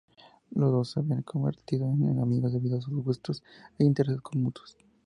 [0.49, 3.43] Los dos se habían convertido en amigos, debido a sus gustos
[3.77, 4.75] e intereses mutuos.